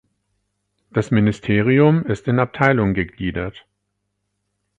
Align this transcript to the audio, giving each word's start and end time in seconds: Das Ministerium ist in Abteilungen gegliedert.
Das 0.89 1.11
Ministerium 1.11 2.07
ist 2.07 2.27
in 2.27 2.39
Abteilungen 2.39 2.95
gegliedert. 2.95 3.67